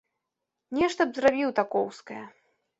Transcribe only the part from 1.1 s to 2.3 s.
б зрабіў такоўскае.